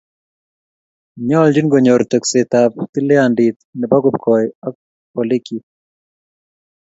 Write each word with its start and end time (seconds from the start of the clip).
Nyoljin 1.27 1.67
konyor 1.73 2.01
tekseetab 2.11 2.73
tilyandit 2.93 3.57
ne 3.79 3.85
bo 3.89 3.97
kipkoi 4.03 4.45
ak 4.67 4.75
olikyik 5.19 5.65